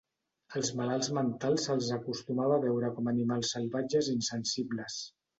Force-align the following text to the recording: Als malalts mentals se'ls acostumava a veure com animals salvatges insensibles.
Als 0.59 0.69
malalts 0.77 1.09
mentals 1.17 1.65
se'ls 1.67 1.89
acostumava 1.97 2.55
a 2.59 2.63
veure 2.63 2.89
com 2.95 3.11
animals 3.11 3.51
salvatges 3.57 4.09
insensibles. 4.15 4.97